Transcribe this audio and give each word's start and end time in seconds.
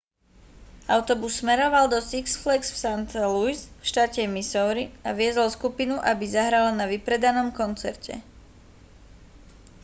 autobus 0.95 1.33
smeroval 1.45 1.85
do 1.93 1.99
six 2.11 2.23
flags 2.41 2.67
v 2.73 2.77
st 2.83 3.05
louis 3.25 3.59
v 3.85 3.85
štáte 3.91 4.21
missouri 4.35 4.85
a 5.07 5.13
viezol 5.19 5.45
skupinu 5.57 5.93
aby 6.11 6.25
zahrala 6.35 6.71
na 6.79 6.85
vypredanom 6.93 7.49
koncerte 7.59 8.13